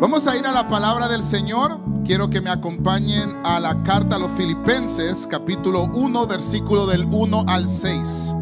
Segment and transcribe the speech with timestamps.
[0.00, 1.78] Vamos a ir a la palabra del Señor.
[2.06, 7.44] Quiero que me acompañen a la carta a los Filipenses, capítulo 1, versículo del 1
[7.46, 8.34] al 6.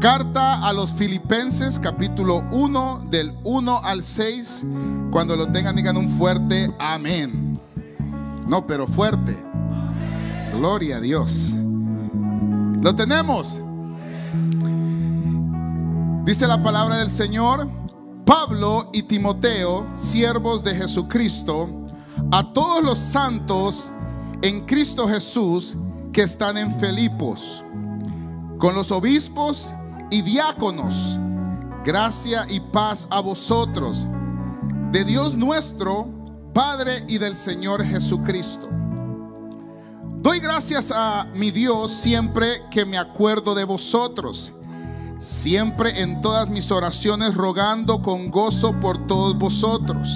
[0.00, 4.64] Carta a los Filipenses, capítulo 1, del 1 al 6.
[5.10, 7.60] Cuando lo tengan, digan un fuerte amén.
[8.48, 9.36] No, pero fuerte.
[10.54, 11.54] Gloria a Dios.
[12.80, 13.60] ¿Lo tenemos?
[16.24, 17.79] Dice la palabra del Señor.
[18.24, 21.68] Pablo y Timoteo, siervos de Jesucristo,
[22.30, 23.90] a todos los santos
[24.42, 25.76] en Cristo Jesús
[26.12, 27.64] que están en Filipos,
[28.58, 29.72] con los obispos
[30.10, 31.18] y diáconos,
[31.84, 34.06] gracia y paz a vosotros,
[34.92, 36.08] de Dios nuestro,
[36.52, 38.68] Padre y del Señor Jesucristo.
[40.16, 44.52] Doy gracias a mi Dios siempre que me acuerdo de vosotros
[45.20, 50.08] siempre en todas mis oraciones rogando con gozo por todos vosotros,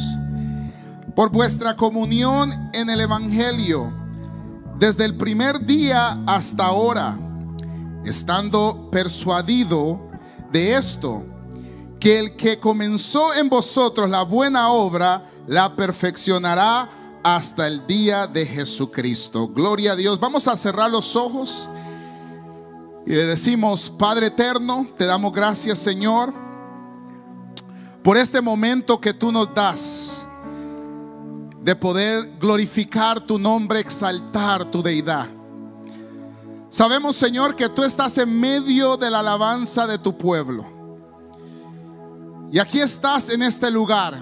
[1.14, 3.92] por vuestra comunión en el Evangelio,
[4.79, 7.18] desde el primer día hasta ahora,
[8.04, 10.10] estando persuadido
[10.51, 11.23] de esto,
[12.01, 18.46] que el que comenzó en vosotros la buena obra, la perfeccionará hasta el día de
[18.46, 19.48] Jesucristo.
[19.48, 20.18] Gloria a Dios.
[20.18, 21.68] Vamos a cerrar los ojos.
[23.07, 26.33] Y le decimos, Padre eterno, te damos gracias Señor
[28.02, 30.27] por este momento que tú nos das
[31.63, 35.27] de poder glorificar tu nombre, exaltar tu deidad.
[36.69, 40.66] Sabemos Señor que tú estás en medio de la alabanza de tu pueblo.
[42.51, 44.15] Y aquí estás en este lugar,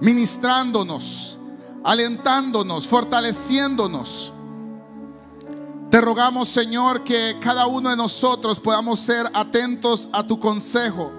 [0.00, 1.38] ministrándonos,
[1.84, 4.32] alentándonos, fortaleciéndonos
[5.90, 11.10] te rogamos, Señor, que cada uno de nosotros podamos ser atentos a tu consejo.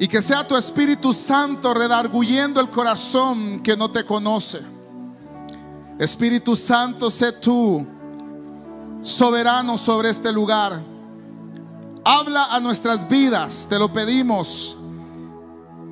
[0.00, 4.60] Y que sea tu Espíritu Santo redarguyendo el corazón que no te conoce.
[6.00, 7.86] Espíritu Santo, sé tú
[9.02, 10.82] soberano sobre este lugar.
[12.04, 14.76] Habla a nuestras vidas, te lo pedimos,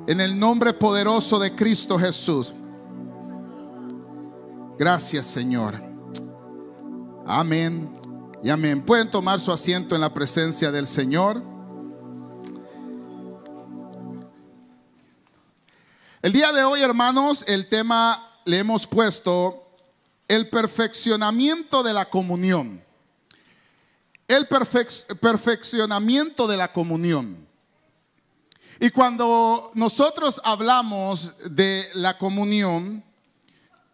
[0.05, 2.53] en el nombre poderoso de Cristo Jesús.
[4.77, 5.90] Gracias, Señor.
[7.25, 7.89] Amén
[8.43, 8.83] y amén.
[8.83, 11.43] Pueden tomar su asiento en la presencia del Señor.
[16.23, 19.75] El día de hoy, hermanos, el tema le hemos puesto
[20.27, 22.83] el perfeccionamiento de la comunión.
[24.27, 27.47] El perfeccionamiento de la comunión.
[28.79, 33.03] Y cuando nosotros hablamos de la comunión,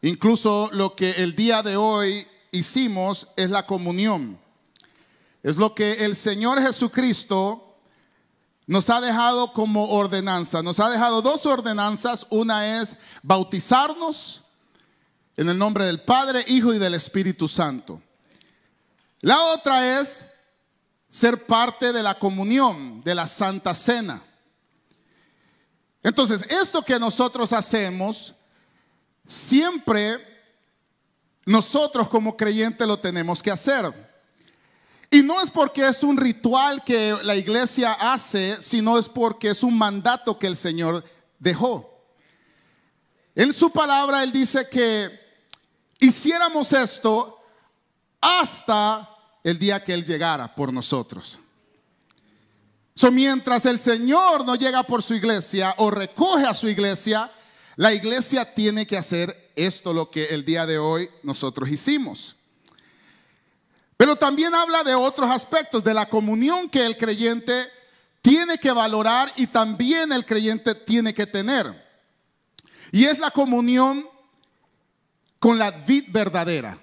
[0.02, 2.26] incluso lo que el día de hoy
[2.58, 4.40] hicimos es la comunión.
[5.44, 7.78] Es lo que el Señor Jesucristo
[8.66, 10.62] nos ha dejado como ordenanza.
[10.62, 12.28] Nos ha dejado dos ordenanzas.
[12.30, 14.42] Una es bautizarnos
[15.38, 18.02] en el nombre del Padre, Hijo y del Espíritu Santo.
[19.22, 20.26] La otra es
[21.10, 24.22] ser parte de la comunión, de la Santa Cena.
[26.04, 28.36] Entonces, esto que nosotros hacemos
[29.26, 30.37] siempre
[31.48, 33.86] nosotros como creyentes lo tenemos que hacer.
[35.10, 39.64] Y no es porque es un ritual que la iglesia hace, sino es porque es
[39.64, 41.06] un mandato que el Señor
[41.40, 42.04] dejó.
[43.34, 45.10] En su palabra Él dice que
[46.00, 47.42] hiciéramos esto
[48.20, 49.10] hasta
[49.42, 51.40] el día que Él llegara por nosotros.
[52.94, 57.32] So, mientras el Señor no llega por su iglesia o recoge a su iglesia,
[57.78, 62.36] la iglesia tiene que hacer esto lo que el día de hoy nosotros hicimos.
[63.98, 67.70] Pero también habla de otros aspectos, de la comunión que el creyente
[68.22, 71.86] tiene que valorar y también el creyente tiene que tener.
[72.92, 74.08] Y es la comunión
[75.40, 76.80] con la vid verdadera.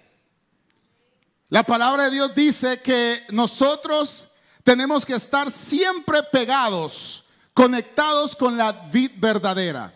[1.49, 4.29] La palabra de Dios dice que nosotros
[4.65, 9.95] tenemos que estar siempre pegados, conectados con la vid verdadera.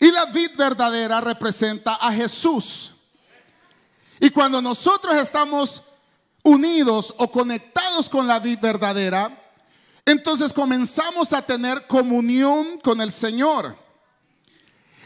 [0.00, 2.92] Y la vid verdadera representa a Jesús.
[4.20, 5.82] Y cuando nosotros estamos
[6.42, 9.36] unidos o conectados con la vid verdadera,
[10.04, 13.76] entonces comenzamos a tener comunión con el Señor.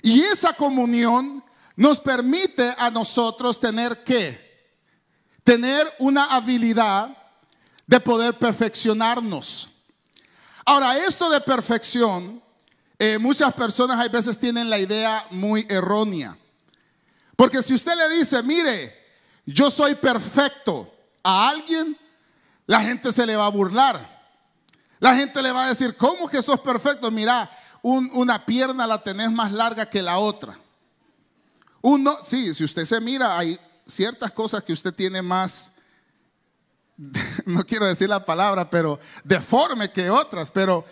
[0.03, 1.43] Y esa comunión
[1.77, 4.53] nos permite a nosotros tener que
[5.45, 7.17] tener una habilidad
[7.87, 9.69] de poder perfeccionarnos.
[10.65, 12.42] Ahora, esto de perfección
[13.05, 16.39] eh, muchas personas hay veces tienen la idea muy errónea.
[17.35, 18.97] Porque si usted le dice, mire,
[19.45, 20.95] yo soy perfecto
[21.25, 21.99] a alguien,
[22.65, 23.99] la gente se le va a burlar.
[25.01, 27.11] La gente le va a decir, ¿cómo que sos perfecto?
[27.11, 27.51] Mira,
[27.83, 30.57] una pierna la tenés más larga que la otra.
[31.81, 35.73] Uno, sí, si usted se mira, hay ciertas cosas que usted tiene más,
[37.47, 40.85] no quiero decir la palabra, pero deforme que otras, pero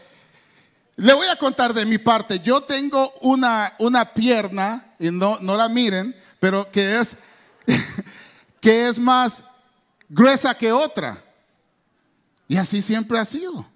[1.00, 2.41] le voy a contar de mi parte.
[2.41, 7.17] Yo tengo una, una pierna, y no, no la miren, pero que es,
[8.61, 9.43] que es más
[10.11, 11.25] gruesa que otra.
[12.49, 13.67] Y así siempre ha sido.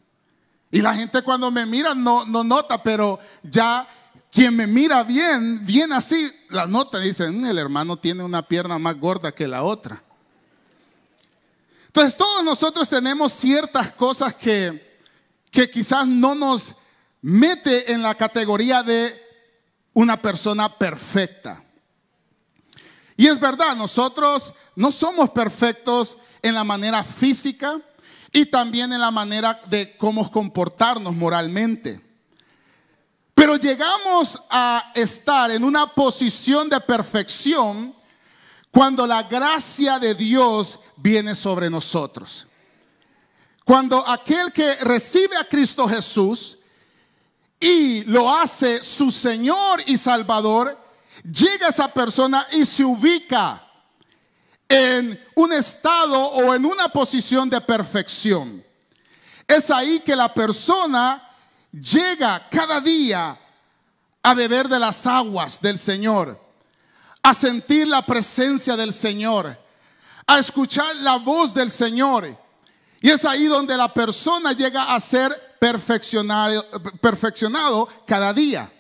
[0.71, 3.89] Y la gente cuando me mira no, no nota, pero ya
[4.31, 8.79] quien me mira bien, bien así, la nota, dicen, mm, el hermano tiene una pierna
[8.79, 10.03] más gorda que la otra.
[11.87, 15.01] Entonces todos nosotros tenemos ciertas cosas que,
[15.51, 16.75] que quizás no nos
[17.27, 19.19] mete en la categoría de
[19.95, 21.65] una persona perfecta.
[23.17, 27.81] Y es verdad, nosotros no somos perfectos en la manera física
[28.31, 31.99] y también en la manera de cómo comportarnos moralmente.
[33.35, 37.95] Pero llegamos a estar en una posición de perfección
[38.71, 42.47] cuando la gracia de Dios viene sobre nosotros.
[43.65, 46.59] Cuando aquel que recibe a Cristo Jesús
[47.61, 50.79] y lo hace su Señor y Salvador,
[51.23, 53.63] llega esa persona y se ubica
[54.69, 58.65] en un estado o en una posición de perfección.
[59.47, 61.23] Es ahí que la persona
[61.73, 63.39] llega cada día
[64.23, 66.41] a beber de las aguas del Señor,
[67.23, 69.59] a sentir la presencia del Señor,
[70.27, 72.37] a escuchar la voz del Señor.
[73.03, 78.71] Y es ahí donde la persona llega a ser perfeccionado, cada día.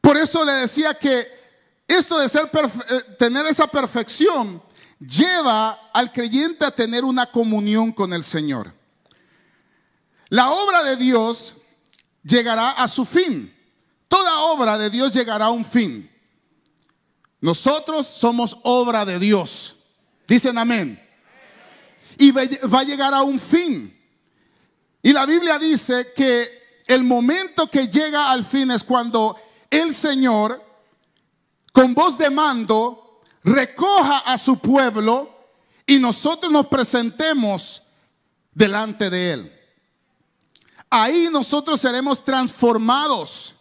[0.00, 1.26] Por eso le decía que
[1.86, 4.62] esto de ser eh, tener esa perfección
[4.98, 8.74] lleva al creyente a tener una comunión con el Señor.
[10.28, 11.56] La obra de Dios
[12.22, 13.54] llegará a su fin.
[14.08, 16.10] Toda obra de Dios llegará a un fin.
[17.40, 19.76] Nosotros somos obra de Dios.
[20.26, 21.02] Dicen amén.
[22.18, 23.97] Y va a llegar a un fin.
[25.02, 29.36] Y la Biblia dice que el momento que llega al fin es cuando
[29.70, 30.62] el Señor,
[31.72, 35.34] con voz de mando, recoja a su pueblo
[35.86, 37.82] y nosotros nos presentemos
[38.52, 39.52] delante de Él.
[40.90, 43.54] Ahí nosotros seremos transformados.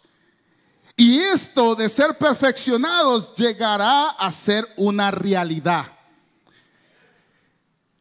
[0.95, 5.96] Y esto de ser perfeccionados llegará a ser una realidad.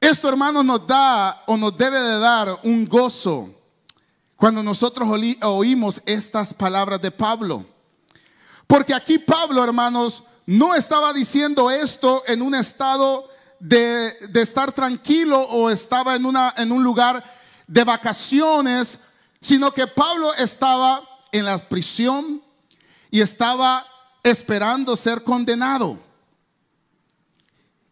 [0.07, 3.53] Esto, hermanos, nos da o nos debe de dar un gozo
[4.37, 5.09] cuando nosotros
[5.43, 7.67] oímos estas palabras de Pablo.
[8.69, 15.41] Porque aquí Pablo, hermanos, no estaba diciendo esto en un estado de, de estar tranquilo
[15.41, 17.25] o estaba en, una, en un lugar
[17.67, 19.01] de vacaciones
[19.41, 22.41] sino que Pablo estaba en la prisión
[23.11, 23.85] y estaba
[24.23, 26.06] esperando ser condenado.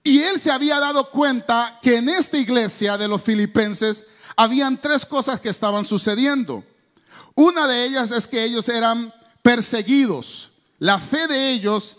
[0.04, 4.04] Y él se había dado cuenta que en esta iglesia de los filipenses
[4.36, 6.62] habían tres cosas que estaban sucediendo.
[7.34, 9.12] Una de ellas es que ellos eran
[9.42, 10.50] perseguidos.
[10.78, 11.96] La fe de ellos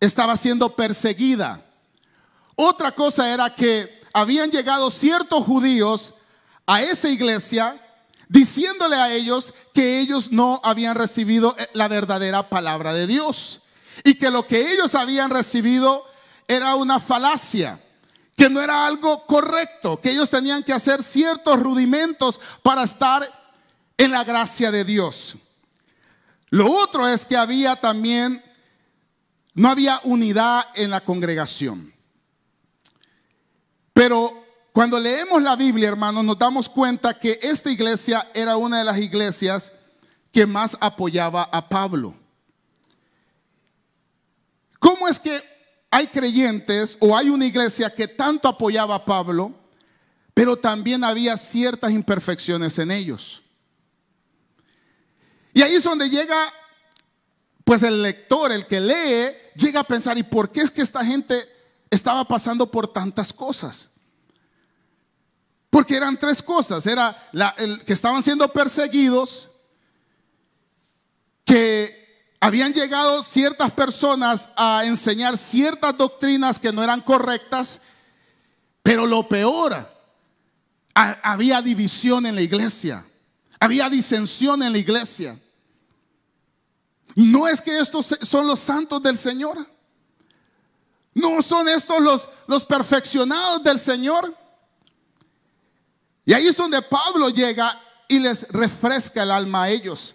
[0.00, 1.62] estaba siendo perseguida.
[2.56, 6.14] Otra cosa era que habían llegado ciertos judíos
[6.66, 7.78] a esa iglesia
[8.28, 13.60] diciéndole a ellos que ellos no habían recibido la verdadera palabra de Dios
[14.04, 16.13] y que lo que ellos habían recibido
[16.48, 17.80] era una falacia,
[18.36, 23.28] que no era algo correcto, que ellos tenían que hacer ciertos rudimentos para estar
[23.96, 25.36] en la gracia de Dios.
[26.50, 28.42] Lo otro es que había también,
[29.54, 31.94] no había unidad en la congregación.
[33.92, 38.84] Pero cuando leemos la Biblia, hermanos, nos damos cuenta que esta iglesia era una de
[38.84, 39.72] las iglesias
[40.32, 42.16] que más apoyaba a Pablo.
[44.80, 45.53] ¿Cómo es que
[45.94, 49.54] hay creyentes o hay una iglesia que tanto apoyaba a Pablo,
[50.34, 53.44] pero también había ciertas imperfecciones en ellos?
[55.52, 56.52] Y ahí es donde llega,
[57.62, 61.04] pues el lector, el que lee, llega a pensar, ¿y por qué es que esta
[61.04, 61.48] gente
[61.88, 63.90] estaba pasando por tantas cosas?
[65.70, 66.84] Porque eran tres cosas.
[66.88, 67.16] Era
[67.56, 69.48] el, que estaban siendo perseguidos,
[71.44, 72.03] que
[72.44, 77.80] habían llegado ciertas personas a enseñar ciertas doctrinas que no eran correctas,
[78.82, 79.90] pero lo peor,
[80.92, 83.02] había división en la iglesia,
[83.58, 85.38] había disensión en la iglesia.
[87.14, 89.66] No es que estos son los santos del Señor.
[91.14, 94.36] No son estos los, los perfeccionados del Señor.
[96.26, 100.14] Y ahí es donde Pablo llega y les refresca el alma a ellos.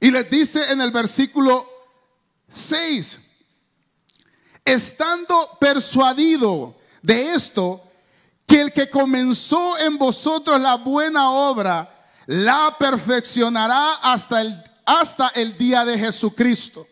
[0.00, 1.68] Y les dice en el versículo
[2.50, 3.20] 6,
[4.64, 7.82] estando persuadido de esto,
[8.46, 11.92] que el que comenzó en vosotros la buena obra,
[12.26, 16.86] la perfeccionará hasta el, hasta el día de Jesucristo.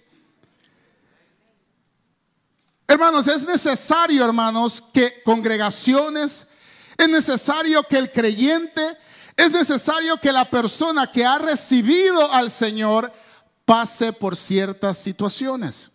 [2.87, 6.47] Hermanos, es necesario, hermanos, que congregaciones,
[6.97, 8.97] es necesario que el creyente,
[9.37, 13.13] es necesario que la persona que ha recibido al Señor
[13.65, 15.91] pase por ciertas situaciones.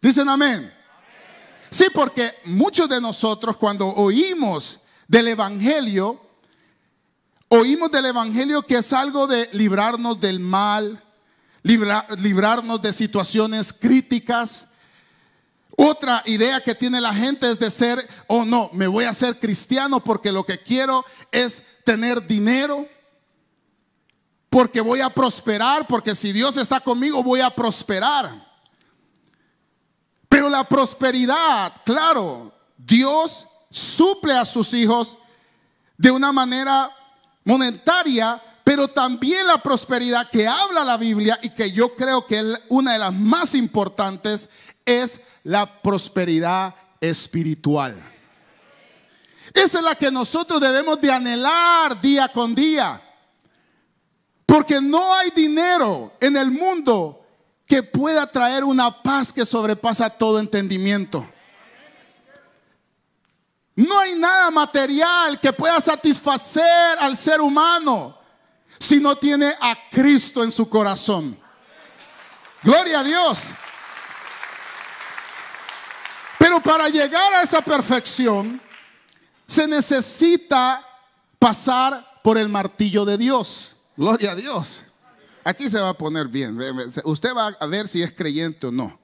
[0.00, 0.72] Dicen amén.
[1.70, 6.20] Sí, porque muchos de nosotros cuando oímos del Evangelio,
[7.48, 11.02] oímos del Evangelio que es algo de librarnos del mal,
[11.62, 14.68] librarnos de situaciones críticas.
[15.76, 19.38] Otra idea que tiene la gente es de ser, oh no, me voy a ser
[19.38, 22.86] cristiano porque lo que quiero es tener dinero,
[24.48, 28.44] porque voy a prosperar, porque si Dios está conmigo voy a prosperar.
[30.28, 35.18] Pero la prosperidad, claro, Dios suple a sus hijos
[35.96, 36.90] de una manera
[37.44, 42.46] monetaria, pero también la prosperidad que habla la Biblia y que yo creo que es
[42.68, 44.48] una de las más importantes
[44.84, 47.94] es la prosperidad espiritual.
[49.52, 53.00] Esa es la que nosotros debemos de anhelar día con día.
[54.46, 57.26] Porque no hay dinero en el mundo
[57.66, 61.26] que pueda traer una paz que sobrepasa todo entendimiento.
[63.76, 68.16] No hay nada material que pueda satisfacer al ser humano
[68.78, 71.38] si no tiene a Cristo en su corazón.
[72.62, 73.54] Gloria a Dios.
[76.54, 78.60] Pero para llegar a esa perfección
[79.44, 80.86] se necesita
[81.36, 83.76] pasar por el martillo de Dios.
[83.96, 84.84] Gloria a Dios.
[85.42, 86.56] Aquí se va a poner bien.
[87.04, 88.96] Usted va a ver si es creyente o no.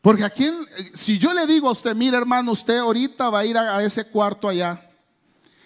[0.00, 0.50] Porque aquí,
[0.94, 4.06] si yo le digo a usted, mire hermano, usted ahorita va a ir a, ese
[4.06, 4.90] cuarto allá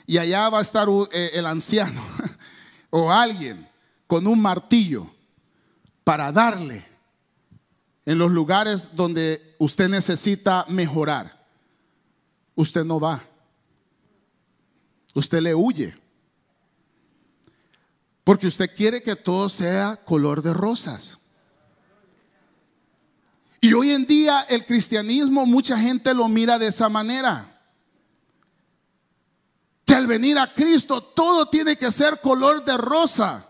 [0.06, 2.02] y allá va a estar eh, el anciano
[2.90, 3.68] o alguien
[4.08, 5.08] con un martillo
[6.02, 6.98] para darle
[8.08, 11.46] en los lugares donde usted necesita mejorar.
[12.54, 13.22] Usted no va.
[15.12, 15.94] Usted le huye.
[18.24, 21.18] Porque usted quiere que todo sea color de rosas.
[23.60, 27.60] Y hoy en día el cristianismo mucha gente lo mira de esa manera.
[29.84, 33.48] Que al venir a Cristo todo tiene que ser color de rosa.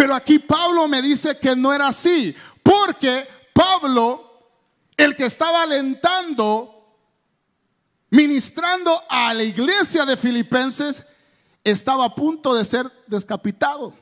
[0.00, 2.34] Pero aquí Pablo me dice que no era así.
[2.62, 4.48] Porque Pablo,
[4.96, 6.96] el que estaba alentando,
[8.08, 11.04] ministrando a la iglesia de Filipenses,
[11.62, 13.92] estaba a punto de ser descapitado.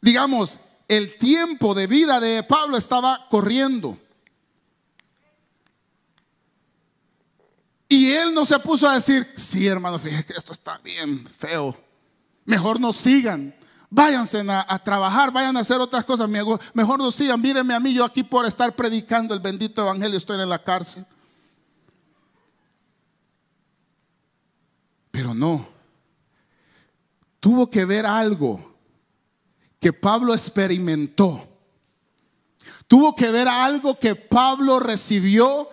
[0.00, 3.98] Digamos, el tiempo de vida de Pablo estaba corriendo.
[7.88, 11.87] Y él no se puso a decir, sí hermano, fíjate que esto está bien feo.
[12.48, 13.54] Mejor no sigan.
[13.90, 16.30] Váyanse a, trabajar, vayan a hacer otras cosas.
[16.30, 17.38] Mejor no sigan.
[17.42, 21.04] Mírenme a mí, yo aquí por estar predicando el bendito evangelio estoy en la cárcel.
[25.10, 25.68] Pero no.
[27.38, 28.78] Tuvo que ver algo
[29.78, 31.46] que Pablo experimentó.
[32.86, 35.68] Tuvo que ver algo que Pablo recibió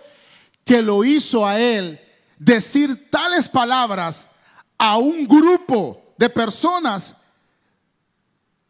[0.62, 1.98] que lo hizo a él
[2.38, 4.28] decir tales palabras
[4.76, 7.16] a un grupo de personas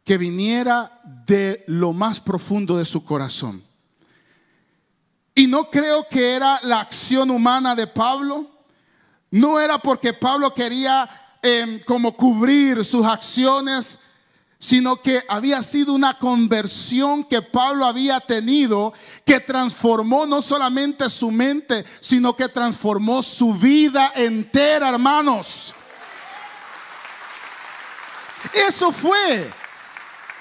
[0.05, 3.63] que viniera de lo más profundo de su corazón.
[5.35, 8.47] Y no creo que era la acción humana de Pablo,
[9.31, 11.09] no era porque Pablo quería
[11.43, 13.99] em, como cubrir sus acciones,
[14.59, 18.93] sino que había sido una conversión que Pablo había tenido
[19.25, 25.75] que transformó no solamente su mente, sino que transformó su vida entera, hermanos.
[28.53, 29.51] Eso fue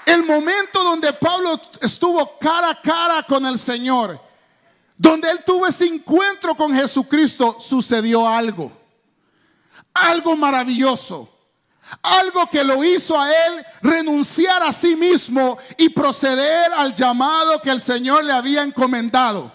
[0.06, 4.20] el momento donde Pablo estuvo cara a cara con el Señor.
[4.96, 8.72] Donde él tuvo ese encuentro con Jesucristo, sucedió algo.
[9.92, 11.28] Algo maravilloso.
[12.02, 17.70] Algo que lo hizo a él renunciar a sí mismo y proceder al llamado que
[17.70, 19.52] el Señor le había encomendado.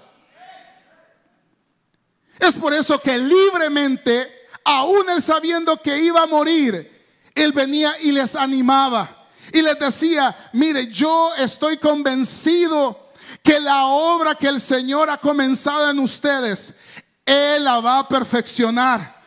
[2.39, 6.90] Es por eso que libremente, aún él sabiendo que iba a morir,
[7.35, 9.21] él venía y les animaba
[9.53, 13.11] y les decía, mire, yo estoy convencido
[13.43, 16.73] que la obra que el Señor ha comenzado en ustedes,
[17.25, 19.19] Él la va a perfeccionar.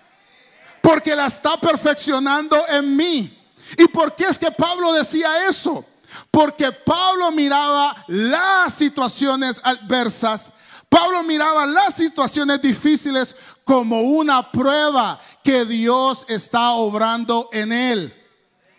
[0.80, 3.38] Porque la está perfeccionando en mí.
[3.78, 5.84] ¿Y por qué es que Pablo decía eso?
[6.30, 10.52] Porque Pablo miraba las situaciones adversas.
[10.88, 13.34] Pablo miraba las situaciones difíciles
[13.64, 18.14] como una prueba que Dios está obrando en él.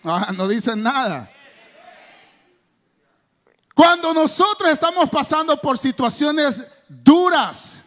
[0.03, 1.31] Ah, no dicen nada.
[3.73, 7.83] Cuando nosotros estamos pasando por situaciones duras,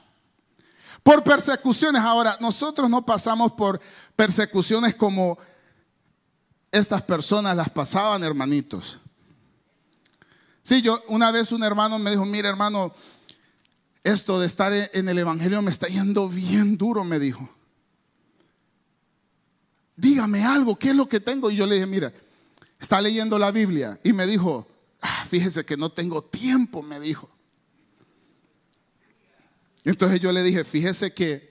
[1.02, 3.80] por persecuciones, ahora nosotros no pasamos por
[4.14, 5.38] persecuciones como
[6.70, 8.98] estas personas las pasaban, hermanitos.
[10.60, 12.92] Sí, yo una vez un hermano me dijo, mira hermano,
[14.04, 17.48] esto de estar en el Evangelio me está yendo bien duro, me dijo.
[19.96, 21.50] Dígame algo, ¿qué es lo que tengo?
[21.50, 22.12] Y yo le dije, mira,
[22.78, 23.98] está leyendo la Biblia.
[24.04, 24.68] Y me dijo,
[25.00, 27.28] ah, fíjese que no tengo tiempo, me dijo.
[29.84, 31.48] Entonces yo le dije, fíjese que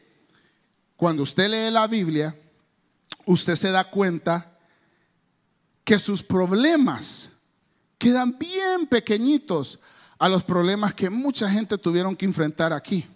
[0.96, 2.36] cuando usted lee la Biblia,
[3.26, 4.58] usted se da cuenta
[5.84, 7.32] que sus problemas
[7.98, 9.80] quedan bien pequeñitos
[10.20, 13.08] a los problemas que mucha gente tuvieron que enfrentar aquí.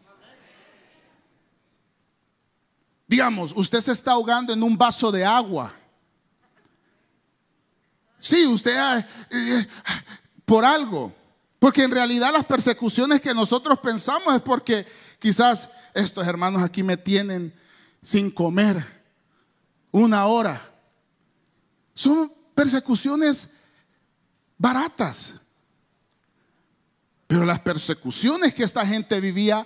[3.07, 5.73] Digamos, usted se está ahogando en un vaso de agua.
[8.17, 9.67] Sí, usted eh, eh,
[10.45, 11.13] por algo.
[11.59, 14.85] Porque en realidad las persecuciones que nosotros pensamos es porque
[15.19, 17.53] quizás estos hermanos aquí me tienen
[18.01, 18.83] sin comer
[19.91, 20.71] una hora.
[21.93, 23.49] Son persecuciones
[24.57, 25.40] baratas.
[27.31, 29.65] Pero las persecuciones que esta gente vivía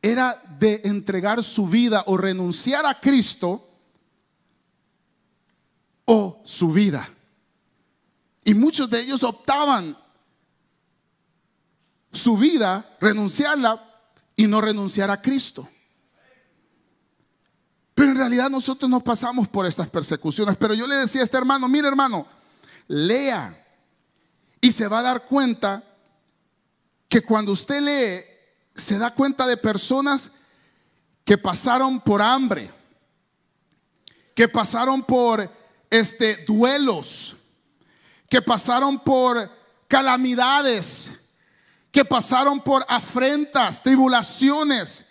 [0.00, 3.68] era de entregar su vida o renunciar a Cristo
[6.04, 7.08] o su vida.
[8.44, 9.98] Y muchos de ellos optaban
[12.12, 13.84] su vida, renunciarla
[14.36, 15.68] y no renunciar a Cristo.
[17.96, 20.56] Pero en realidad nosotros no pasamos por estas persecuciones.
[20.56, 22.28] Pero yo le decía a este hermano, mire hermano,
[22.86, 23.60] lea
[24.60, 25.88] y se va a dar cuenta
[27.12, 28.24] que cuando usted lee,
[28.74, 30.32] se da cuenta de personas
[31.26, 32.72] que pasaron por hambre,
[34.34, 35.46] que pasaron por
[35.90, 37.36] este duelos,
[38.30, 39.46] que pasaron por
[39.88, 41.12] calamidades,
[41.90, 45.04] que pasaron por afrentas, tribulaciones,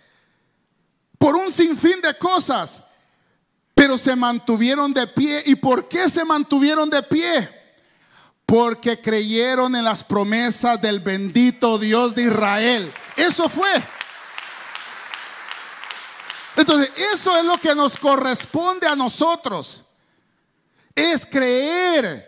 [1.20, 2.84] por un sinfín de cosas,
[3.76, 5.44] pero se mantuvieron de pie.
[5.46, 7.61] ¿Y por qué se mantuvieron de pie?
[8.52, 12.94] Porque creyeron en las promesas del bendito Dios de Israel.
[13.16, 13.72] Eso fue.
[16.58, 19.86] Entonces, eso es lo que nos corresponde a nosotros.
[20.94, 22.28] Es creer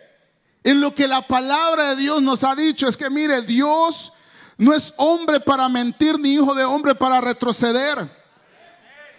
[0.62, 2.88] en lo que la palabra de Dios nos ha dicho.
[2.88, 4.10] Es que mire, Dios
[4.56, 7.98] no es hombre para mentir ni hijo de hombre para retroceder.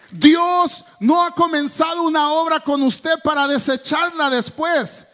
[0.10, 5.06] Dios no ha comenzado una obra con usted para desecharla después.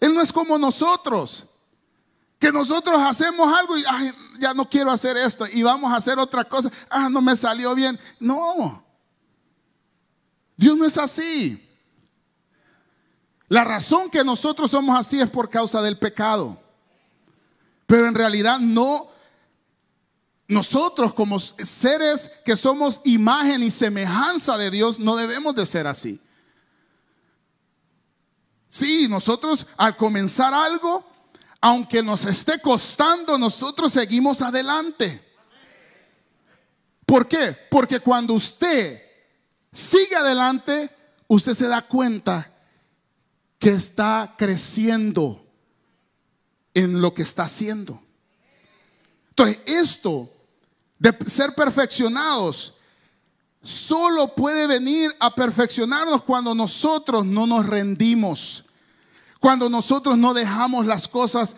[0.00, 1.44] Él no es como nosotros.
[2.38, 3.84] Que nosotros hacemos algo y
[4.38, 6.70] ya no quiero hacer esto y vamos a hacer otra cosa.
[6.88, 7.98] Ah, no me salió bien.
[8.20, 8.84] No.
[10.56, 11.64] Dios no es así.
[13.48, 16.60] La razón que nosotros somos así es por causa del pecado.
[17.86, 19.08] Pero en realidad no
[20.48, 26.20] nosotros como seres que somos imagen y semejanza de Dios no debemos de ser así.
[28.68, 31.04] Sí, nosotros al comenzar algo,
[31.60, 35.24] aunque nos esté costando, nosotros seguimos adelante.
[37.06, 37.56] ¿Por qué?
[37.70, 39.02] Porque cuando usted
[39.72, 40.90] sigue adelante,
[41.26, 42.52] usted se da cuenta
[43.58, 45.44] que está creciendo
[46.74, 48.02] en lo que está haciendo.
[49.30, 50.30] Entonces, esto
[50.98, 52.74] de ser perfeccionados,
[53.62, 58.64] solo puede venir a perfeccionarnos cuando nosotros no nos rendimos,
[59.40, 61.56] cuando nosotros no dejamos las cosas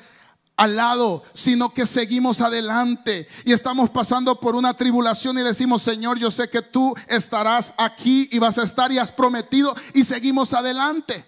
[0.57, 6.19] al lado, sino que seguimos adelante y estamos pasando por una tribulación y decimos, Señor,
[6.19, 10.53] yo sé que tú estarás aquí y vas a estar y has prometido y seguimos
[10.53, 11.25] adelante.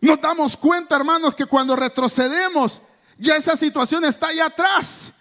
[0.00, 2.80] Nos damos cuenta, hermanos, que cuando retrocedemos,
[3.16, 5.12] ya esa situación está ahí atrás.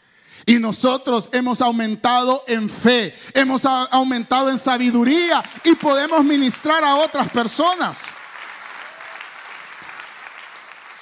[0.50, 7.30] Y nosotros hemos aumentado en fe, hemos aumentado en sabiduría y podemos ministrar a otras
[7.30, 8.16] personas.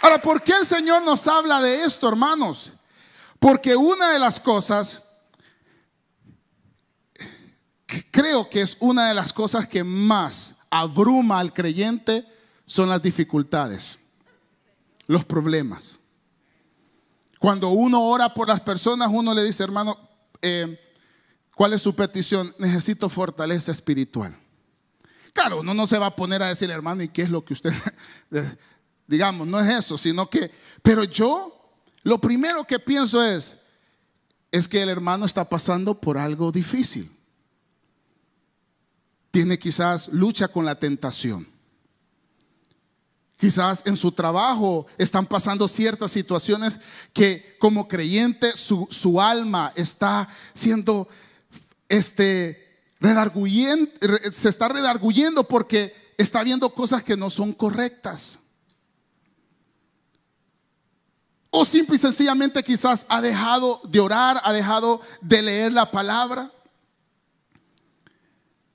[0.01, 2.73] Ahora, ¿por qué el Señor nos habla de esto, hermanos?
[3.39, 5.05] Porque una de las cosas,
[8.11, 12.27] creo que es una de las cosas que más abruma al creyente,
[12.65, 13.97] son las dificultades,
[15.07, 15.99] los problemas.
[17.39, 19.97] Cuando uno ora por las personas, uno le dice, hermano,
[20.41, 20.79] eh,
[21.55, 22.53] ¿cuál es su petición?
[22.57, 24.37] Necesito fortaleza espiritual.
[25.33, 27.53] Claro, uno no se va a poner a decir, hermano, ¿y qué es lo que
[27.53, 27.71] usted,
[29.07, 33.57] digamos, no es eso, sino que, pero yo, lo primero que pienso es,
[34.51, 37.11] es que el hermano está pasando por algo difícil.
[39.29, 41.47] Tiene quizás lucha con la tentación.
[43.37, 46.79] Quizás en su trabajo están pasando ciertas situaciones
[47.13, 51.07] que como creyente su, su alma está siendo
[51.87, 52.81] este,
[54.31, 58.39] se está redarguyendo porque está viendo cosas que no son correctas.
[61.49, 66.51] O simple y sencillamente quizás ha dejado de orar, ha dejado de leer la palabra.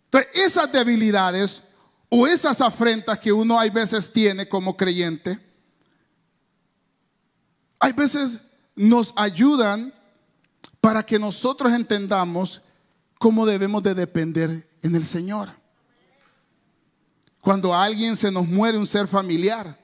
[0.04, 1.62] Entonces, esas debilidades
[2.14, 5.38] o esas afrentas que uno hay veces tiene como creyente,
[7.78, 8.38] hay veces
[8.76, 9.94] nos ayudan
[10.78, 12.60] para que nosotros entendamos
[13.18, 15.54] cómo debemos de depender en el Señor.
[17.40, 19.81] Cuando alguien se nos muere un ser familiar,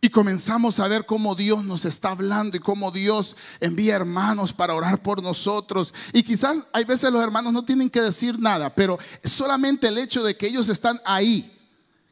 [0.00, 4.74] y comenzamos a ver cómo Dios nos está hablando y cómo Dios envía hermanos para
[4.74, 5.92] orar por nosotros.
[6.12, 10.22] Y quizás hay veces los hermanos no tienen que decir nada, pero solamente el hecho
[10.22, 11.52] de que ellos están ahí,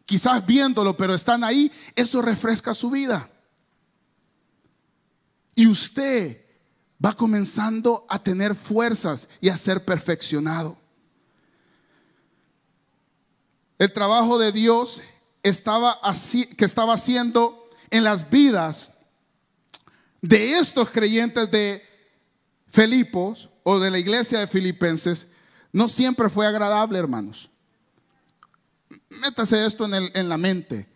[0.04, 3.30] quizás viéndolo, pero están ahí, eso refresca su vida.
[5.54, 6.44] Y usted
[7.04, 10.76] va comenzando a tener fuerzas y a ser perfeccionado.
[13.78, 15.02] El trabajo de Dios
[15.44, 17.55] estaba así, que estaba haciendo
[17.90, 18.92] en las vidas
[20.20, 21.82] de estos creyentes de
[22.68, 25.28] Filipos o de la iglesia de Filipenses
[25.72, 27.50] no siempre fue agradable, hermanos.
[29.08, 30.88] Métase esto en, en la mente.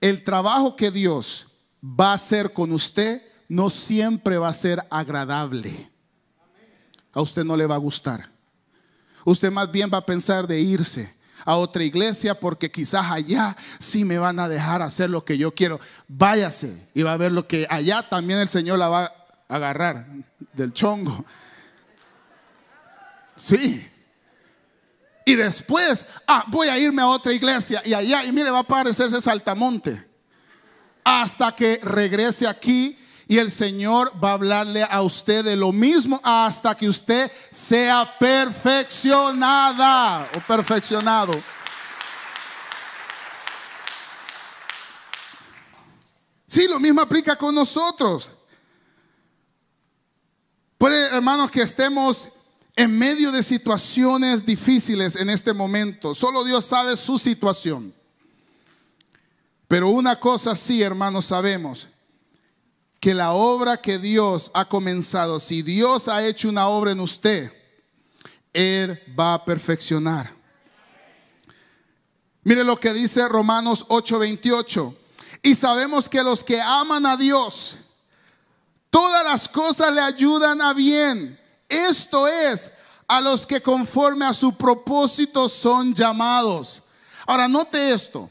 [0.00, 1.46] El trabajo que Dios
[1.82, 5.90] va a hacer con usted no siempre va a ser agradable.
[7.12, 8.30] A usted no le va a gustar.
[9.24, 11.17] Usted más bien va a pensar de irse
[11.48, 15.54] a otra iglesia porque quizás allá sí me van a dejar hacer lo que yo
[15.54, 15.80] quiero.
[16.06, 20.06] Váyase y va a ver lo que allá también el Señor la va a agarrar
[20.52, 21.24] del chongo.
[23.34, 23.88] Sí.
[25.24, 28.60] Y después, ah, voy a irme a otra iglesia y allá, y mire, va a
[28.60, 30.06] aparecerse saltamonte.
[31.02, 32.98] Hasta que regrese aquí
[33.30, 38.16] y el Señor va a hablarle a usted de lo mismo hasta que usted sea
[38.18, 41.34] perfeccionada o perfeccionado.
[46.46, 48.32] Sí, lo mismo aplica con nosotros.
[50.78, 52.30] Puede, hermanos, que estemos
[52.76, 56.14] en medio de situaciones difíciles en este momento.
[56.14, 57.92] Solo Dios sabe su situación.
[59.66, 61.90] Pero una cosa sí, hermanos, sabemos
[63.00, 67.52] que la obra que Dios ha comenzado, si Dios ha hecho una obra en usted,
[68.52, 70.34] Él va a perfeccionar.
[72.42, 74.94] Mire lo que dice Romanos 8:28.
[75.42, 77.76] Y sabemos que los que aman a Dios,
[78.90, 81.38] todas las cosas le ayudan a bien.
[81.68, 82.72] Esto es,
[83.06, 86.82] a los que conforme a su propósito son llamados.
[87.26, 88.30] Ahora, note esto.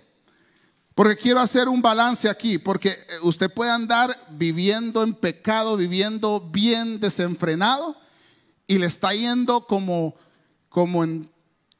[0.97, 6.49] Porque quiero hacer un balance aquí, porque eh, usted puede andar viviendo en pecado, viviendo
[6.51, 7.95] bien desenfrenado
[8.65, 10.15] y le está yendo como,
[10.69, 11.29] como en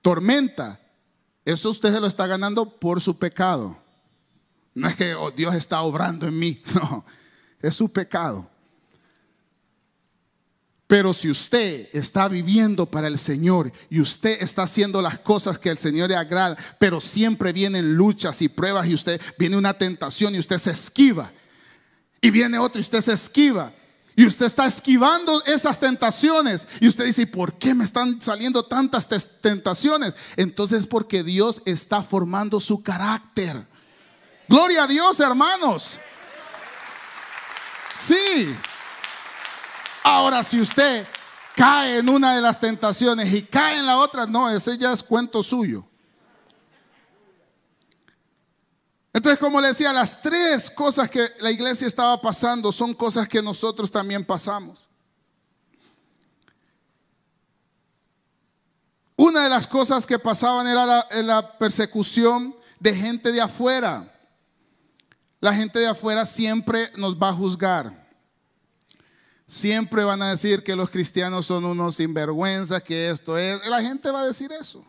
[0.04, 0.80] tormenta.
[1.46, 3.76] Eso usted se lo está ganando por su pecado.
[4.76, 7.04] No es que oh, Dios está obrando en mí, no,
[7.60, 8.48] es su pecado.
[10.88, 15.70] Pero si usted está viviendo para el Señor y usted está haciendo las cosas que
[15.70, 20.34] el Señor le agrada, pero siempre vienen luchas y pruebas y usted viene una tentación
[20.34, 21.32] y usted se esquiva.
[22.22, 23.74] Y viene otro y usted se esquiva.
[24.16, 26.68] Y usted está esquivando esas tentaciones.
[26.80, 29.08] Y usted dice, ¿por qué me están saliendo tantas
[29.42, 30.16] tentaciones?
[30.38, 33.62] Entonces porque Dios está formando su carácter.
[34.48, 36.00] Gloria a Dios, hermanos.
[38.00, 38.56] Sí.
[40.10, 41.06] Ahora, si usted
[41.54, 45.04] cae en una de las tentaciones y cae en la otra, no, ese ya es
[45.04, 45.86] cuento suyo.
[49.12, 53.42] Entonces, como le decía, las tres cosas que la iglesia estaba pasando son cosas que
[53.42, 54.86] nosotros también pasamos.
[59.18, 64.10] Una de las cosas que pasaban era la, la persecución de gente de afuera.
[65.42, 68.07] La gente de afuera siempre nos va a juzgar.
[69.48, 73.66] Siempre van a decir que los cristianos son unos sinvergüenzas, que esto es.
[73.68, 74.86] La gente va a decir eso.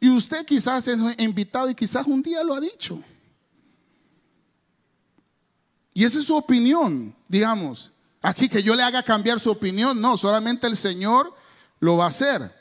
[0.00, 3.02] Y usted quizás es invitado y quizás un día lo ha dicho.
[5.92, 7.92] Y esa es su opinión, digamos.
[8.22, 11.34] Aquí que yo le haga cambiar su opinión, no, solamente el Señor
[11.78, 12.54] lo va a hacer.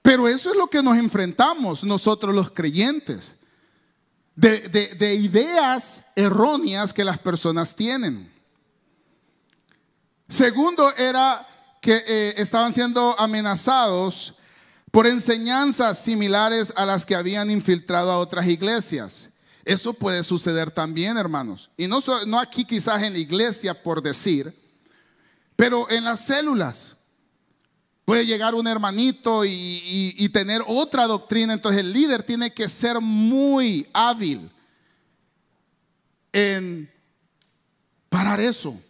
[0.00, 3.36] Pero eso es lo que nos enfrentamos nosotros los creyentes,
[4.34, 8.31] de, ideas erróneas que las personas tienen.
[10.32, 11.46] Segundo era
[11.82, 14.32] que eh, estaban siendo amenazados
[14.90, 19.28] por enseñanzas similares a las que habían infiltrado a otras iglesias.
[19.62, 21.70] Eso puede suceder también, hermanos.
[21.76, 24.58] Y no, no aquí quizás en la iglesia por decir,
[25.54, 26.96] pero en las células.
[28.06, 31.52] Puede llegar un hermanito y, tener otra doctrina.
[31.52, 34.50] Entonces el líder tiene que ser muy hábil
[36.32, 36.90] en
[38.08, 38.80] parar eso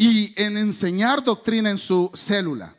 [0.00, 2.74] y en enseñar doctrina en su célula.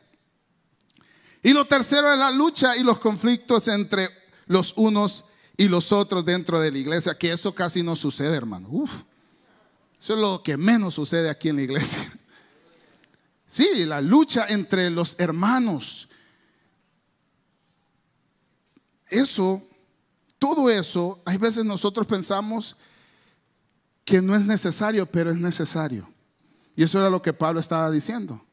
[1.40, 4.08] Y lo tercero es la lucha y los conflictos entre
[4.46, 5.24] los unos
[5.56, 8.66] y los otros dentro de la iglesia, que eso casi no sucede, hermano.
[8.72, 9.02] Uf,
[9.96, 12.12] eso es lo que menos sucede aquí en la iglesia.
[13.46, 16.08] Sí, la lucha entre los hermanos.
[19.10, 19.62] Eso,
[20.38, 22.76] todo eso, hay veces nosotros pensamos
[24.06, 26.11] que no es necesario, pero es necesario.
[26.76, 28.44] Y eso era lo que Pablo estaba diciendo.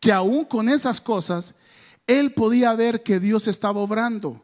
[0.00, 1.54] Que aún con esas cosas,
[2.06, 4.42] él podía ver que Dios estaba obrando.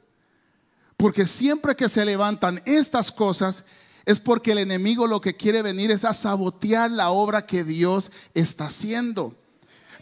[0.97, 3.65] Porque siempre que se levantan estas cosas,
[4.05, 8.11] es porque el enemigo lo que quiere venir es a sabotear la obra que Dios
[8.35, 9.37] está haciendo.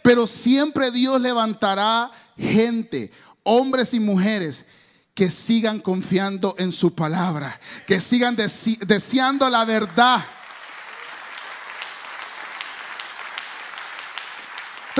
[0.03, 3.11] Pero siempre Dios levantará gente,
[3.43, 4.65] hombres y mujeres,
[5.13, 10.23] que sigan confiando en su palabra, que sigan deseando la verdad.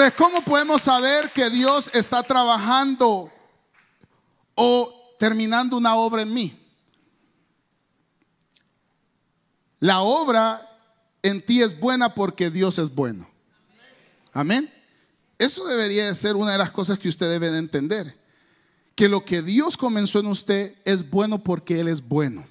[0.01, 3.31] Entonces, ¿cómo podemos saber que Dios está trabajando
[4.55, 6.59] o terminando una obra en mí?
[9.79, 10.67] La obra
[11.21, 13.29] en ti es buena porque Dios es bueno.
[14.33, 14.73] Amén.
[15.37, 18.17] Eso debería de ser una de las cosas que usted debe de entender.
[18.95, 22.43] Que lo que Dios comenzó en usted es bueno porque Él es bueno.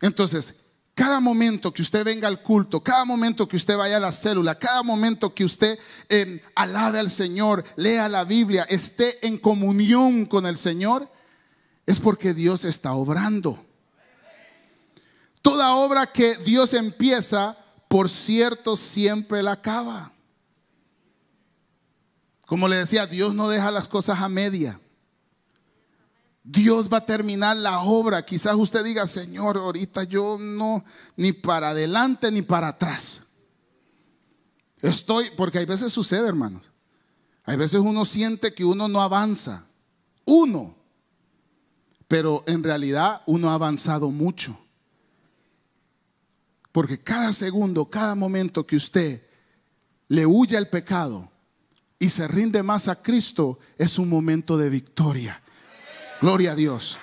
[0.00, 0.56] Entonces,
[1.00, 4.58] cada momento que usted venga al culto, cada momento que usted vaya a la célula,
[4.58, 5.78] cada momento que usted
[6.10, 11.10] eh, alabe al Señor, lea la Biblia, esté en comunión con el Señor,
[11.86, 13.64] es porque Dios está obrando.
[15.40, 17.56] Toda obra que Dios empieza,
[17.88, 20.12] por cierto, siempre la acaba.
[22.44, 24.78] Como le decía, Dios no deja las cosas a media.
[26.42, 28.24] Dios va a terminar la obra.
[28.24, 30.84] Quizás usted diga, Señor, ahorita yo no,
[31.16, 33.24] ni para adelante ni para atrás.
[34.80, 36.62] Estoy, porque hay veces sucede, hermanos.
[37.44, 39.66] Hay veces uno siente que uno no avanza.
[40.24, 40.76] Uno.
[42.08, 44.58] Pero en realidad uno ha avanzado mucho.
[46.72, 49.26] Porque cada segundo, cada momento que usted
[50.08, 51.30] le huye al pecado
[51.98, 55.42] y se rinde más a Cristo, es un momento de victoria.
[56.20, 56.98] Gloria a Dios.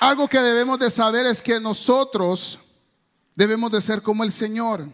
[0.00, 2.58] Algo que debemos de saber es que nosotros
[3.36, 4.88] debemos de ser como el Señor.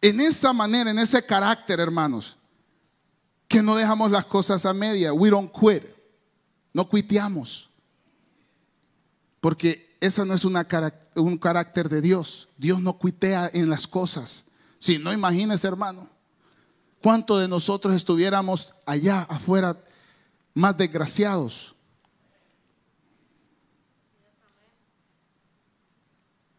[0.00, 2.36] En esa manera, en ese carácter, hermanos,
[3.46, 5.12] que no dejamos las cosas a media.
[5.12, 5.84] We don't quit.
[6.74, 7.70] No cuiteamos.
[9.40, 10.66] Porque esa no es una,
[11.14, 12.48] un carácter de Dios.
[12.58, 14.46] Dios no cuitea en las cosas.
[14.82, 16.08] Si no, imagínese, hermano,
[17.00, 19.80] cuánto de nosotros estuviéramos allá afuera
[20.54, 21.76] más desgraciados.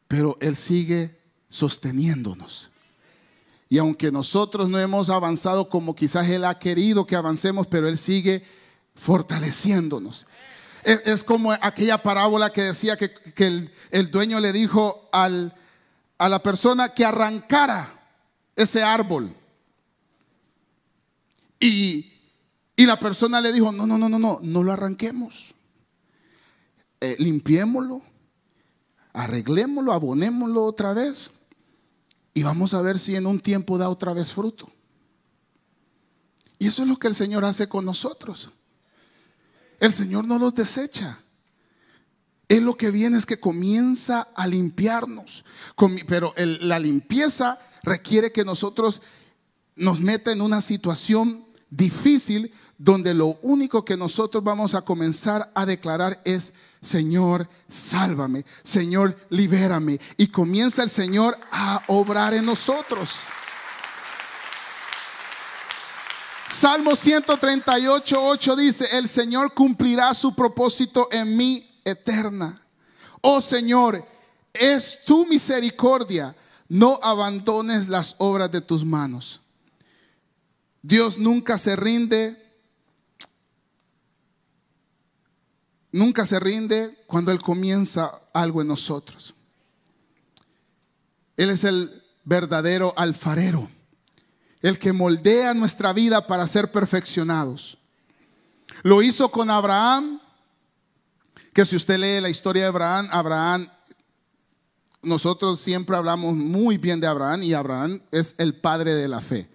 [0.08, 2.72] Pero Él sigue sosteniéndonos.
[3.68, 7.98] Y aunque nosotros no hemos avanzado como quizás Él ha querido que avancemos, pero Él
[7.98, 8.46] sigue
[8.96, 10.28] fortaleciéndonos.
[10.86, 15.54] Es, como aquella parábola que decía que, el, dueño le dijo al,
[16.18, 18.00] a la persona que arrancara
[18.56, 19.34] ese árbol.
[21.60, 22.10] Y,
[22.78, 25.56] la persona le dijo, no, no, no, no, no, no lo arranquemos.
[27.00, 28.02] Eh, limpiémoslo,
[29.14, 31.32] arreglémoslo, abonémoslo otra vez
[32.34, 34.72] y vamos a ver si en un tiempo da otra vez fruto.
[36.60, 38.52] Y eso es lo que el Señor hace con nosotros.
[39.80, 41.20] El Señor no los desecha.
[42.48, 45.44] Él lo que viene es que comienza a limpiarnos.
[46.08, 49.02] Pero la limpieza requiere que nosotros
[49.76, 55.66] nos meta en una situación difícil donde lo único que nosotros vamos a comenzar a
[55.66, 60.00] declarar es, Señor, sálvame, Señor, libérame.
[60.18, 63.22] Y comienza el Señor a obrar en nosotros.
[66.50, 72.62] Salmo 138, 8 dice, el Señor cumplirá su propósito en mí eterna.
[73.22, 74.06] Oh Señor,
[74.54, 76.36] es tu misericordia,
[76.70, 79.42] no abandones las obras de tus manos.
[80.82, 82.38] Dios nunca se rinde,
[85.92, 89.34] nunca se rinde cuando Él comienza algo en nosotros.
[91.38, 93.70] Él es el verdadero alfarero,
[94.62, 97.78] el que moldea nuestra vida para ser perfeccionados.
[98.84, 100.20] Lo hizo con Abraham,
[101.54, 103.70] que si usted lee la historia de Abraham, Abraham,
[105.04, 109.48] nosotros siempre hablamos muy bien de Abraham y Abraham es el padre de la fe.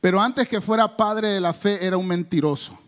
[0.00, 2.78] Pero antes que fuera padre de la fe era un mentiroso.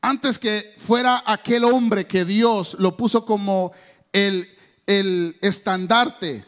[0.00, 3.72] Antes que fuera aquel hombre que Dios lo puso como
[4.12, 4.48] el,
[4.86, 6.44] el estandarte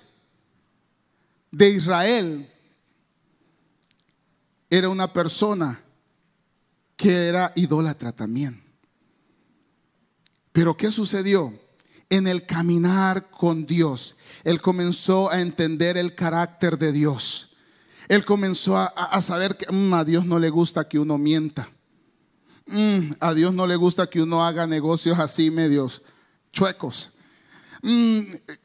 [1.50, 2.52] de Israel,
[4.68, 5.80] era una persona
[6.96, 8.62] que era idólatra también.
[10.52, 11.52] Pero ¿qué sucedió?
[12.08, 17.56] En el caminar con Dios, él comenzó a entender el carácter de Dios.
[18.08, 21.68] Él comenzó a, saber que mm, a Dios no le gusta que uno mienta.
[22.66, 26.02] Mm, a Dios no le gusta que uno haga negocios así medios
[26.52, 27.12] chuecos.
[27.82, 28.20] Mm,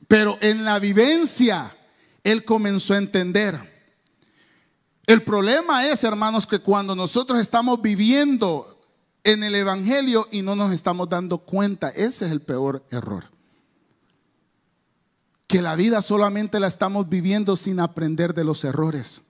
[0.08, 1.76] pero en la vivencia,
[2.24, 3.72] Él comenzó a entender.
[5.08, 8.81] El problema es, hermanos, que cuando nosotros estamos viviendo
[9.24, 11.90] en el Evangelio y no nos estamos dando cuenta.
[11.90, 13.26] Ese es el peor error.
[15.48, 19.24] Que la vida solamente la estamos viviendo sin aprender de los errores.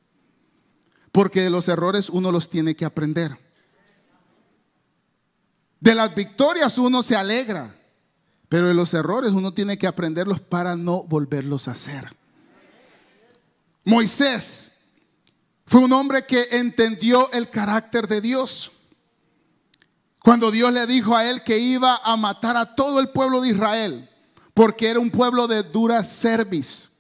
[1.12, 3.38] Porque de los errores uno los tiene que aprender.
[5.80, 7.76] De las victorias uno se alegra,
[8.48, 12.16] pero de los errores uno tiene que aprenderlos para no volverlos a hacer.
[13.84, 14.74] Moisés
[15.66, 18.72] fue un hombre que entendió el carácter de Dios.
[20.24, 23.50] Cuando Dios le dijo a él que iba a matar a todo el pueblo de
[23.50, 24.10] Israel,
[24.54, 26.92] porque era un pueblo de dura cerviz.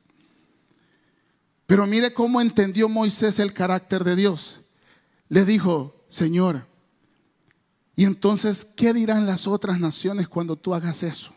[1.68, 4.62] Pero mire cómo entendió Moisés el carácter de Dios.
[5.30, 6.68] Le dijo, Señor,
[7.96, 11.34] y entonces, ¿qué dirán las otras naciones cuando tú hagas eso?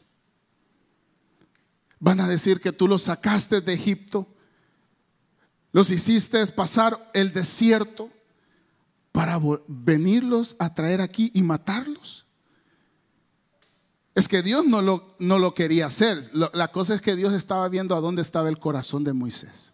[2.01, 4.27] Van a decir que tú los sacaste de Egipto,
[5.73, 8.11] los hiciste pasar el desierto,
[9.15, 12.27] para venirlos a traer aquí y matarlos.
[14.13, 16.29] Es que Dios no lo, no lo quería hacer.
[16.33, 19.73] la cosa es que Dios estaba viendo a dónde estaba el corazón de Moisés.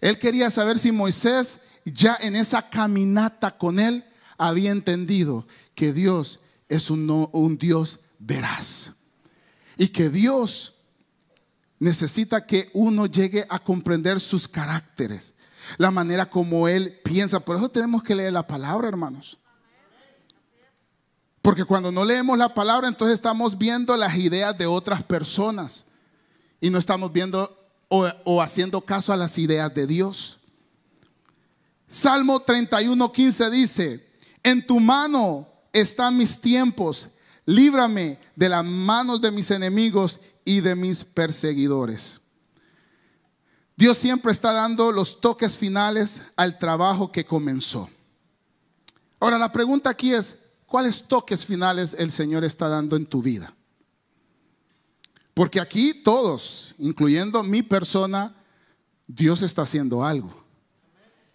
[0.00, 4.04] Él quería saber si Moisés ya en esa caminata con él
[4.38, 8.94] había entendido que Dios es un, un Dios veraz.
[9.76, 10.74] Y que Dios
[11.78, 15.36] necesita que uno llegue a comprender sus caracteres
[15.76, 17.40] la manera como Él piensa.
[17.40, 19.38] Por eso tenemos que leer la palabra, hermanos.
[21.42, 25.86] Porque cuando no leemos la palabra, entonces estamos viendo las ideas de otras personas
[26.60, 27.56] y no estamos viendo
[27.88, 30.38] o, haciendo caso a las ideas de Dios.
[31.88, 34.06] Salmo 31, 15 dice,
[34.42, 37.08] en tu mano están mis tiempos,
[37.46, 42.20] líbrame de las manos de mis enemigos y de mis perseguidores.
[43.78, 47.88] Dios siempre está dando los toques finales al trabajo que comenzó.
[49.20, 50.36] Ahora la pregunta aquí es,
[50.66, 53.54] ¿cuáles toques finales el Señor está dando en tu vida?
[55.32, 58.34] Porque aquí todos, incluyendo mi persona,
[59.06, 60.34] Dios está haciendo algo.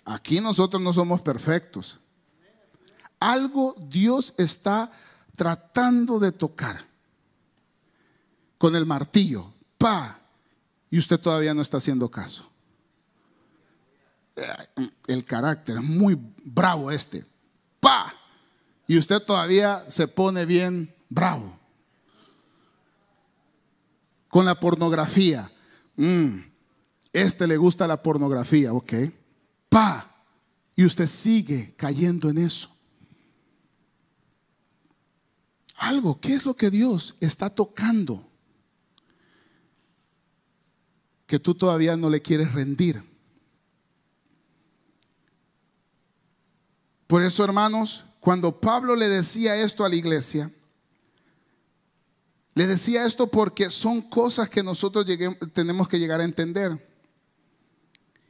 [0.03, 1.97] Aquí nosotros no somos perfectos.
[3.21, 4.91] Algo Dios está
[5.37, 6.85] tratando de tocar
[8.57, 9.49] con el martillo.
[9.77, 10.19] Pa,
[10.93, 12.47] y usted todavía no está haciendo caso.
[15.07, 17.25] El carácter es muy bravo este.
[17.79, 18.13] ¡Pa!
[18.85, 21.57] Y usted todavía se pone bien bravo.
[24.27, 25.51] Con la pornografía.
[25.95, 26.41] Mm,
[27.11, 28.93] este le gusta la pornografía, ok.
[29.69, 30.27] ¡Pa!
[30.75, 32.69] Y usted sigue cayendo en eso.
[35.77, 38.29] Algo, ¿qué es lo que Dios está tocando?
[41.33, 43.03] Que tú todavía no le quieres rendir.
[47.07, 50.51] Por eso, hermanos, cuando Pablo le decía esto a la iglesia,
[52.53, 55.07] le decía esto porque son cosas que nosotros
[55.53, 56.87] tenemos que llegar a entender.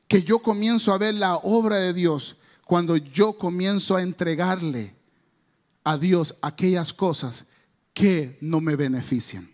[0.07, 4.95] Que yo comienzo a ver la obra de Dios cuando yo comienzo a entregarle
[5.83, 7.47] a Dios aquellas cosas
[7.93, 9.52] que no me benefician.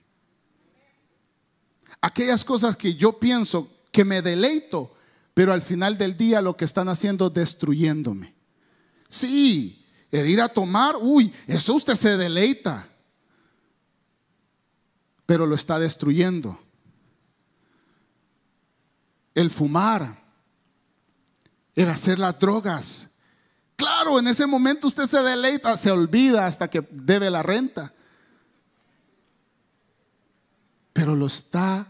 [2.01, 4.95] Aquellas cosas que yo pienso que me deleito,
[5.33, 8.33] pero al final del día lo que están haciendo es destruyéndome.
[9.07, 12.87] Sí, el ir a tomar, uy, eso usted se deleita,
[15.25, 16.59] pero lo está destruyendo.
[19.35, 20.23] El fumar,
[21.75, 23.09] el hacer las drogas.
[23.75, 27.93] Claro, en ese momento usted se deleita, se olvida hasta que debe la renta.
[30.99, 31.87] Pero lo está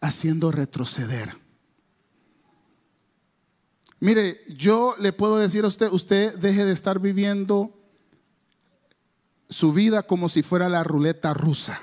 [0.00, 1.38] haciendo retroceder.
[4.00, 7.72] Mire, yo le puedo decir a usted, usted deje de estar viviendo
[9.48, 11.80] su vida como si fuera la ruleta rusa.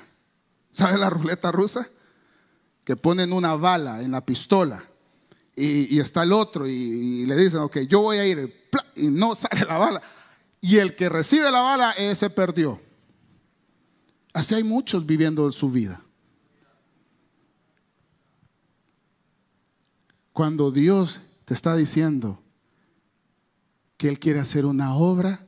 [0.70, 1.88] ¿Sabe la ruleta rusa?
[2.84, 4.84] Que ponen una bala en la pistola
[5.56, 9.64] y, está el otro y, le dicen, ok, yo voy a ir y no sale
[9.64, 10.02] la bala.
[10.60, 12.82] Y el que recibe la bala, ese perdió.
[14.34, 16.03] Así hay muchos viviendo su vida.
[20.34, 22.42] Cuando Dios te está diciendo
[23.96, 25.46] que Él quiere hacer una obra,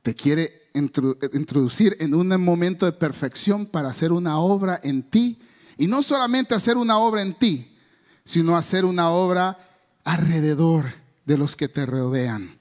[0.00, 5.38] te quiere introducir en un momento de perfección para hacer una obra en ti.
[5.76, 7.76] Y no solamente hacer una obra en ti,
[8.24, 9.58] sino hacer una obra
[10.04, 10.86] alrededor
[11.26, 12.58] de los que te rodean.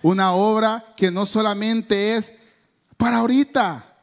[0.00, 2.34] Una obra que no solamente es
[2.96, 3.98] para ahorita,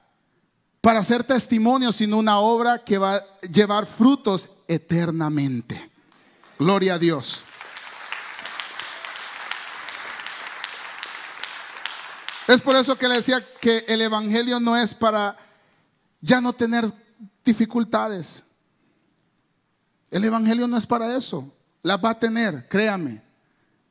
[0.82, 5.89] para hacer testimonio, sino una obra que va a llevar frutos eternamente.
[6.60, 7.46] Gloria a Dios.
[12.50, 15.38] Es por eso que le decía que el Evangelio no es para
[16.20, 16.86] ya no tener
[17.46, 18.44] dificultades.
[20.12, 21.50] El Evangelio no es para eso.
[21.82, 23.22] Las va a tener, créame.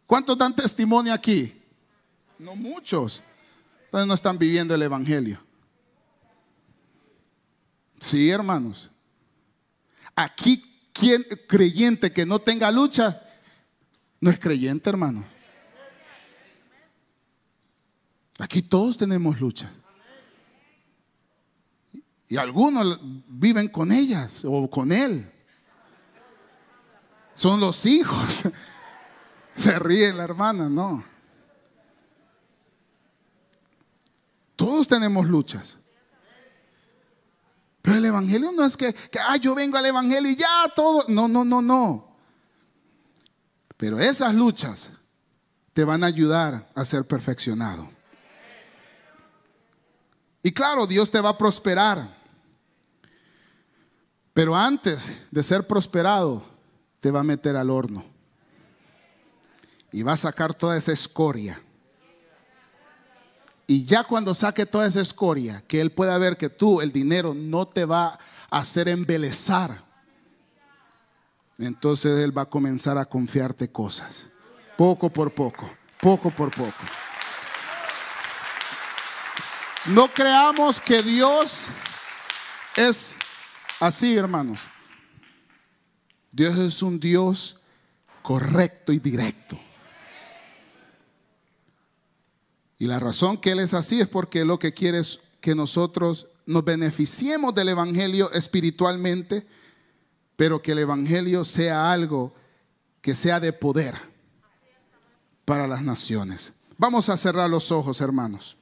[0.07, 1.59] ¿Cuántos dan testimonio aquí?
[2.39, 3.23] No muchos.
[3.87, 5.41] Entonces no están viviendo el Evangelio.
[7.99, 8.91] Sí, hermanos.
[10.15, 10.68] Aquí,
[10.99, 13.23] quien creyente que no tenga lucha,
[14.21, 15.25] no es creyente, hermano.
[18.39, 19.71] Aquí todos tenemos luchas.
[22.29, 25.31] Y algunos viven con ellas o con él.
[27.35, 28.45] Son los hijos.
[29.57, 31.05] Se ríe la hermana, no.
[34.55, 35.78] Todos tenemos luchas.
[37.89, 41.07] Pero el Evangelio no es que, que ah, yo vengo al Evangelio y ya todo.
[41.09, 42.19] No, no, no, no.
[43.79, 44.91] Pero esas luchas
[45.73, 47.89] te van a ayudar a ser perfeccionado.
[50.43, 52.15] Y claro, Dios te va a prosperar.
[54.35, 56.45] Pero antes de ser prosperado,
[57.01, 58.05] te va a meter al horno.
[59.93, 61.59] Y va a sacar toda esa escoria.
[63.71, 67.35] Y ya cuando saque toda esa escoria, que Él pueda ver que tú, el dinero,
[67.35, 68.19] no te va
[68.51, 69.85] a hacer embelezar.
[71.59, 74.31] Entonces Él va a comenzar a confiarte cosas.
[74.75, 76.83] Poco por poco, poco por poco.
[79.85, 81.67] No creamos que Dios
[82.75, 83.15] es
[83.81, 84.63] así, hermanos.
[86.33, 87.59] Dios es un Dios
[88.23, 89.61] correcto y directo.
[92.79, 96.29] Y la razón que Él es así es porque lo que quiere es que nosotros
[96.47, 99.47] nos beneficiemos del Evangelio espiritualmente,
[100.37, 102.33] pero que el Evangelio sea algo
[103.03, 103.97] que sea de poder
[105.45, 106.53] para las naciones.
[106.77, 108.57] Vamos a cerrar los ojos, hermanos.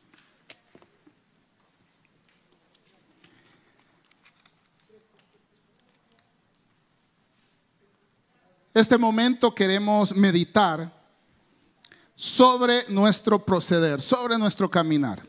[8.73, 10.96] Este momento queremos meditar
[12.17, 15.23] sobre nuestro proceder, sobre nuestro caminar.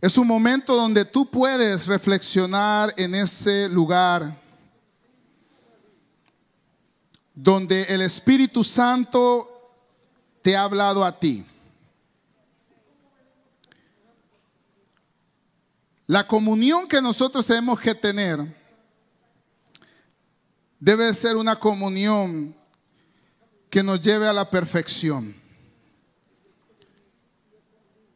[0.00, 4.36] Es un momento donde tú puedes reflexionar en ese lugar
[7.34, 9.50] donde el Espíritu Santo
[10.42, 11.46] te ha hablado a ti.
[16.06, 18.54] La comunión que nosotros tenemos que tener
[20.78, 22.54] debe ser una comunión
[23.74, 25.34] que nos lleve a la perfección.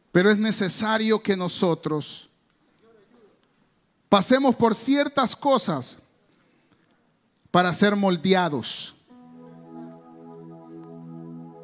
[0.09, 2.29] Pero es necesario que nosotros
[4.07, 5.97] pasemos por ciertas cosas
[7.51, 8.95] para ser moldeados.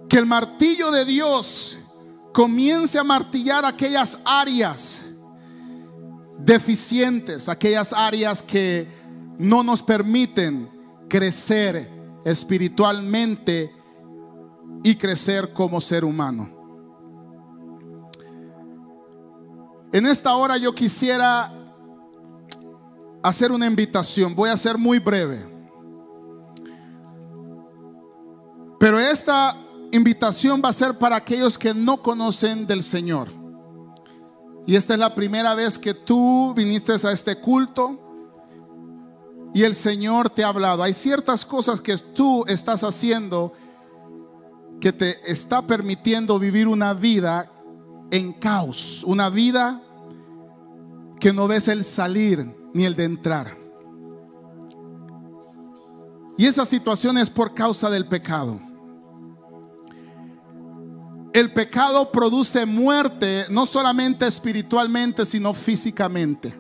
[0.10, 1.78] Que el martillo de Dios
[2.34, 5.04] comience a martillar aquellas áreas
[6.40, 8.90] deficientes, aquellas áreas que
[9.40, 10.70] no nos permiten
[11.08, 11.90] crecer
[12.26, 13.85] espiritualmente
[14.86, 16.48] y crecer como ser humano.
[19.92, 21.52] En esta hora yo quisiera
[23.24, 25.44] hacer una invitación, voy a ser muy breve.
[28.80, 29.58] Pero esta
[29.92, 33.32] invitación va a ser para aquellos que no conocen del Señor.
[34.68, 38.00] Y esta es la primera vez que tú viniste a este culto
[39.52, 40.84] y el Señor te ha hablado.
[40.84, 43.52] Hay ciertas cosas que tú estás haciendo
[44.80, 47.52] que te está permitiendo vivir una vida
[48.12, 49.82] en caos, una vida
[51.20, 53.58] que no ves el salir ni el de entrar.
[56.38, 58.60] Y esa situación es por causa del pecado.
[61.34, 66.58] El pecado produce muerte, no solamente espiritualmente, sino físicamente.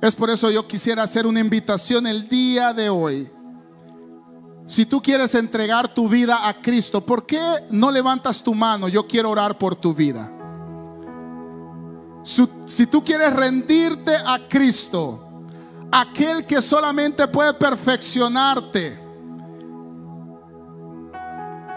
[0.00, 3.30] Es por eso yo quisiera hacer una invitación el día de hoy.
[4.72, 8.88] Si tú quieres entregar tu vida a Cristo, ¿por qué no levantas tu mano?
[8.88, 10.32] Yo quiero orar por tu vida.
[12.22, 15.44] Si, tú quieres rendirte a Cristo,
[15.90, 18.98] aquel que solamente puede perfeccionarte,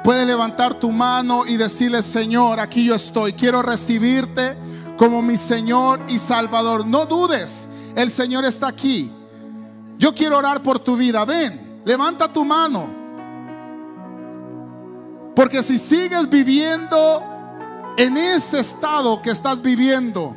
[0.02, 4.56] puedes levantar tu mano y decirle, Señor, aquí yo estoy, quiero recibirte
[4.98, 6.86] como mi Señor y Salvador.
[6.86, 9.12] No dudes, el Señor está aquí.
[9.98, 11.26] Yo quiero orar por tu vida.
[11.26, 12.88] Ven, levanta tu mano.
[15.36, 17.24] Porque si sigues viviendo
[17.98, 20.36] en ese estado que estás viviendo,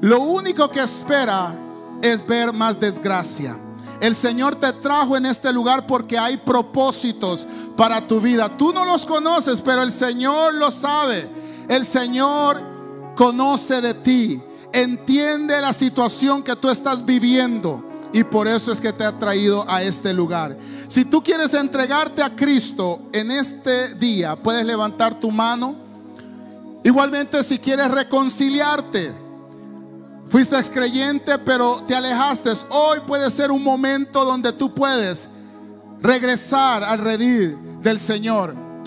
[0.00, 1.54] lo único que espera
[2.02, 3.56] es ver más desgracia.
[4.00, 7.46] El Señor te trajo en este lugar porque hay propósitos
[7.76, 8.56] para tu vida.
[8.56, 11.28] Tú no los conoces, pero el Señor lo sabe.
[11.68, 12.60] El Señor
[13.16, 14.42] conoce de ti.
[14.72, 17.85] Entiende la situación que tú estás viviendo.
[18.16, 20.56] Y por eso es que te ha traído a este lugar.
[20.88, 25.76] Si tú quieres entregarte a Cristo en este día, puedes levantar tu mano.
[26.82, 29.26] Igualmente si quieres reconciliarte
[30.28, 32.50] Fuiste creyente, pero te alejaste.
[32.70, 35.28] Hoy puede ser un momento donde tú puedes
[36.00, 38.65] regresar al redil del Señor.